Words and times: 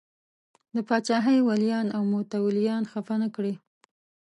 د 0.75 0.77
پاچاهۍ 0.87 1.37
ولیان 1.49 1.87
او 1.95 2.01
متولیان 2.13 2.83
خفه 2.91 3.15
نه 3.21 3.29
کړي. 3.35 3.53